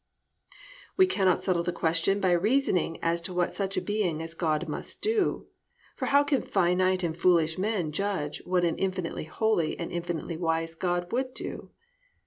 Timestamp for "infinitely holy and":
8.79-9.91